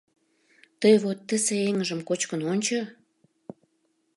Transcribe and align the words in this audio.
Тый 0.79 0.95
вот 1.03 1.19
тысе 1.29 1.55
эҥыжым 1.67 1.99
кочкын 2.07 2.41
ончо. 2.51 2.79